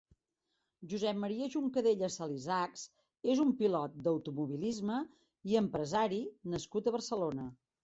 Josep 0.93 1.19
Maria 1.23 1.49
Juncadella 1.55 2.09
Salisachs 2.15 2.87
és 3.35 3.43
un 3.45 3.53
pilot 3.61 4.01
d'automobilisme 4.09 4.99
i 5.53 5.61
empresari 5.63 6.23
nascut 6.57 6.91
a 6.93 6.99
Barcelona. 7.01 7.51